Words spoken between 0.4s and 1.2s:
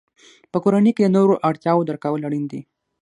په کورنۍ کې د